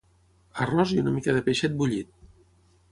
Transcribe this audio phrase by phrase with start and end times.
[0.65, 2.13] Arròs i una mica de peixet bullit